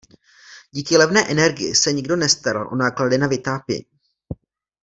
[0.71, 3.85] Díky levné energii se nikdo nestaral o náklady na vytápění.